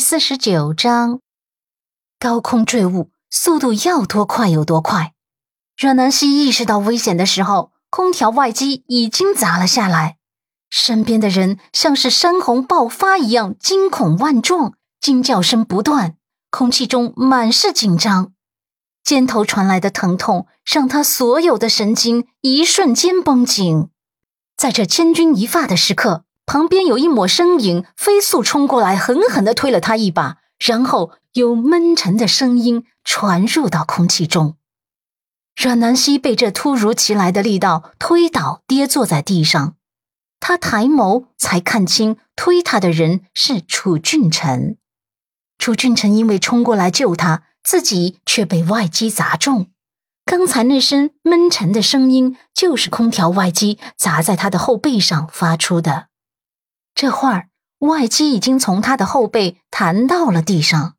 [0.00, 1.20] 四十九章，
[2.18, 5.12] 高空坠物，速度要多快有多快。
[5.76, 10.16] 阮南希意识到危险的时候，空调外机已经砸了下来，
[10.70, 16.16] 身边的人像是山洪爆发一样惊恐万状，惊叫声不断，
[16.50, 18.32] 空气中满是紧张。
[19.04, 23.90] 肩头传来的疼痛让他所有的神经一瞬间绷紧，
[24.56, 26.24] 在这千钧一发的时刻。
[26.52, 34.56] 旁边有一抹身影飞速冲过来，狠狠地推了他一把，然后有闷沉的声音传入到空气中。
[35.54, 39.76] 阮南希被这突如其来的力道推倒，跌坐在地上。
[40.40, 44.76] 他抬眸才看清，推他的人是楚俊臣。
[45.56, 49.68] 楚俊臣因为冲过来救他，自己却被外机砸中。
[50.24, 56.09] 刚才那声闷沉的声音，就是空调外机砸在他的后背上发出的。
[57.00, 60.96] 这会儿，外机已经从他的后背弹到了地上，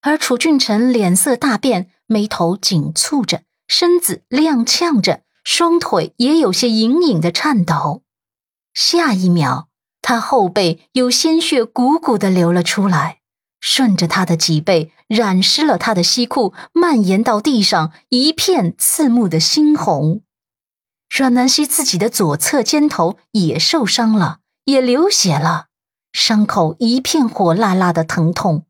[0.00, 8.02] 而楚俊臣脸色大变，眉头紧蹙着，身子踉跄着，双腿也有些隐隐的颤抖。
[8.74, 9.68] 下一秒，
[10.02, 13.20] 他后背有鲜血汩汩的流了出来，
[13.60, 20.22] 顺着他的脊背染湿了他的西裤，蔓延到地上，一片刺目的猩红。
[21.08, 24.38] 阮南希自己的左侧肩头也受伤了。
[24.70, 25.66] 也流血了，
[26.12, 28.66] 伤口一片火辣辣的疼痛。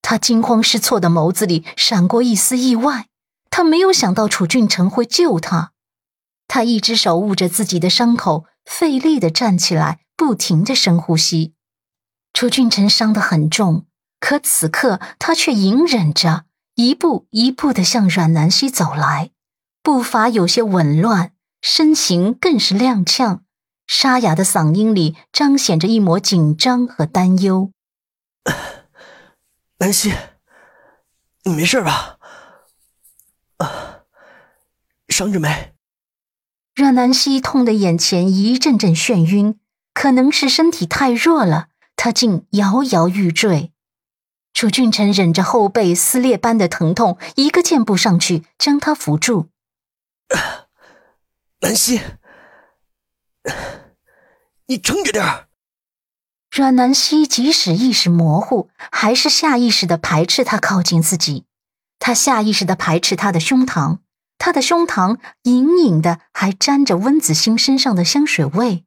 [0.00, 3.06] 他惊慌失措的眸子里闪过一丝意外，
[3.50, 5.72] 他没有想到楚俊成会救他。
[6.48, 11.54] 他一只手捂着自己的伤口，费力的站起来，不停的深呼吸。
[12.32, 13.86] 楚俊成伤得很重，
[14.18, 19.30] 可此刻他却隐忍着，一步一步的向阮南希走来，
[19.82, 23.40] 步伐有些紊乱，身形更是踉跄。
[23.86, 27.72] 沙哑的嗓音里彰显着一抹紧张和担忧。
[29.78, 30.12] 南希，
[31.44, 32.18] 你没事吧？
[33.58, 34.04] 啊，
[35.08, 35.74] 伤着没？
[36.74, 39.58] 阮南希痛得眼前一阵阵眩晕，
[39.92, 43.72] 可能是身体太弱了，她竟摇摇欲坠。
[44.54, 49.48] 楚俊臣忍着后背撕裂般的疼痛，一个箭步上去将她扶住。
[51.60, 52.00] 南希。
[54.72, 55.48] 你撑着点。
[56.50, 61.44] 阮南希即使意识模糊，还是下意识的排斥他靠近自己。
[61.98, 63.98] 他下意识的排斥他的胸膛，
[64.38, 68.84] 他的胸膛隐隐的还沾着温子欣身上的香水味。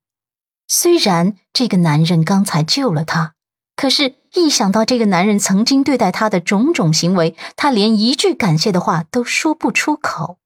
[0.67, 3.35] 虽然这个男人刚才救了他，
[3.75, 10.39] 可是，一想到这个男人曾经对待他的种种行为，他连一句感谢的话都说不出口。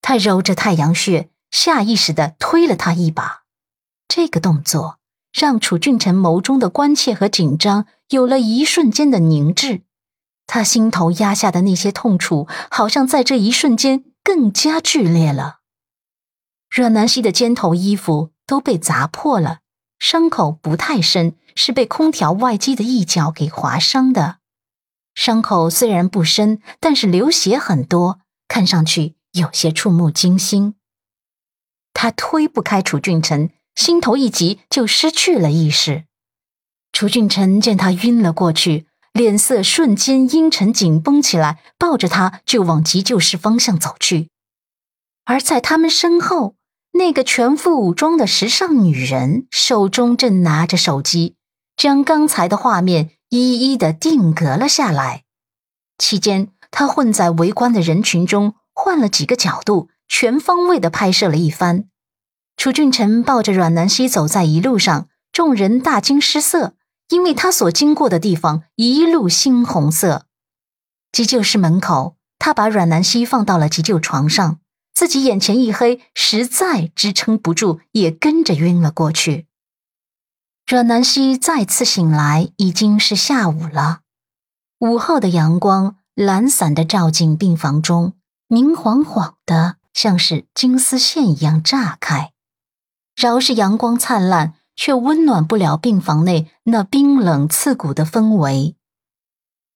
[0.00, 3.39] 他揉着太阳穴，下意识的推了他一把。
[4.10, 4.98] 这个动作
[5.32, 9.82] 让楚俊臣眸中的关切和紧张有了一瞬间的凝滞，
[10.48, 15.60] 他心头压下的那些痛楚，好像在这一瞬间更加剧烈了。
[16.68, 19.60] 阮南希的肩头衣服都被砸破了，
[20.00, 24.38] 伤口不太深，是被空调外机的一角给划伤的。
[25.14, 28.18] 伤口虽然不深，但是流血很多，
[28.48, 30.74] 看上去有些触目惊心。
[31.94, 33.50] 他推不开楚俊臣。
[33.80, 36.04] 心头一急，就失去了意识。
[36.92, 44.28] 楚俊臣见他晕了过去，脸色瞬间阴沉紧绷起来，抱着他就往急救室方向走去。
[45.24, 46.56] 而在他们身后，
[46.92, 51.36] 那个全副武装的时尚女人手中正拿着手机，
[51.74, 55.24] 将刚才的画面一一的定格了下来。
[55.96, 61.86] 期间，她混在围观的人群中，换了几个角度，全方位的拍摄了一番。
[62.60, 66.74] 楚俊臣抱着阮南希走在一路上，众人大惊失色，
[67.08, 70.26] 因为他所经过的地方一路猩红色。
[71.10, 74.58] 急救室门口，他把阮南希放到了急救床上，
[74.92, 79.46] 自己眼前一黑，实在支撑不住，也跟着晕了过去。
[80.66, 84.00] 阮南希再次醒来，已经是下午了。
[84.80, 88.12] 午后的阳光懒散的照进病房中，
[88.48, 92.32] 明晃晃的，像是金丝线一样炸开。
[93.20, 98.76] 饶是阳光灿烂，却温暖不了病房内那冰冷刺骨的氛围。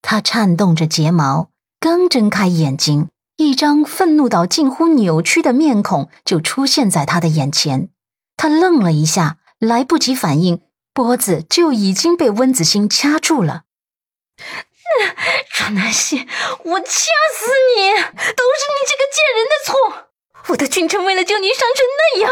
[0.01, 7.89] 他颤动着睫毛，刚睁开眼睛，一张愤怒到近乎扭曲的面孔就出现在他的眼前。
[8.35, 13.65] 他愣了一下，来不及反应，脖子就已经被温子欣掐住了。
[15.59, 17.93] 阮南希，我掐死你！
[17.93, 19.84] 都是你这个贱人的错！
[20.55, 22.31] 我的君臣为了救你伤成那样，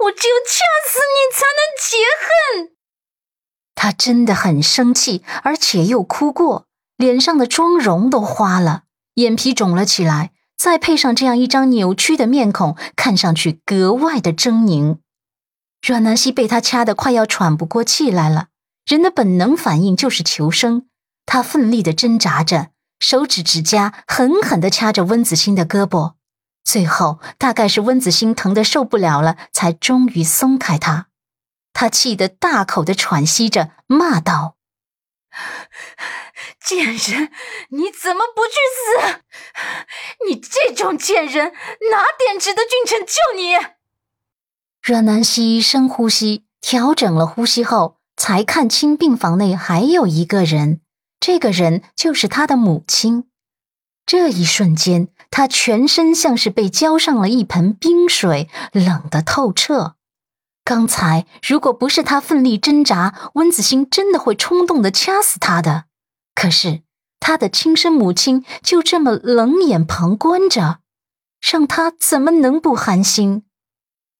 [0.00, 2.70] 我只有掐死你才能解恨。
[3.74, 6.66] 他真的很生气，而且又哭过，
[6.96, 8.84] 脸上的妆容都花了，
[9.14, 14.96] 眼皮肿了起来，再配上这样一张扭曲的面孔，看上去格外的狰狞。
[15.86, 18.46] 阮南希被他掐得快要喘不过气来了，
[18.86, 20.86] 人的本能反应就是求生，
[21.26, 22.68] 他奋力的挣扎着，
[22.98, 26.14] 手指指甲狠狠地掐着温子欣的胳膊，
[26.68, 31.06] 最后大概是温子欣疼得受不了了，才终于松开他。
[31.72, 34.56] 他气得大口的喘息着，骂道
[36.62, 37.30] ：“贱人，
[37.70, 39.22] 你怎么不去死？
[40.28, 41.54] 你这种贱人，
[41.90, 43.56] 哪点值得君臣救你？”
[44.84, 50.82] 阮南希深呼吸，调整了呼吸后，才看清病房内还有一个人，
[51.18, 53.30] 这个人就是他的母亲。
[54.08, 59.96] 这一瞬间，他全身像是被浇上了一盆冰水，冷得透彻。
[60.64, 65.84] 刚才如果不是他奋力挣扎，温子欣真的会冲动的掐死他的。
[66.34, 66.80] 可是
[67.20, 70.78] 他的亲生母亲就这么冷眼旁观着，
[71.38, 73.42] 让他怎么能不寒心？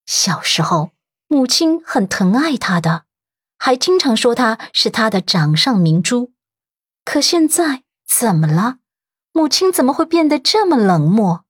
[0.04, 0.90] 小时候，
[1.28, 3.04] 母亲很疼爱他的，
[3.58, 6.34] 还经常说他是他的掌上明珠。
[7.06, 8.80] 可现在怎么了？
[9.38, 11.44] 母亲怎么会变得这么冷漠？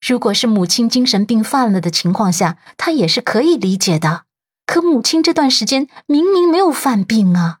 [0.00, 4.22] 如果是母亲精神病犯了的情况下，他也是可以理解的。
[4.64, 7.58] 可母亲这段时间明明没有犯病啊！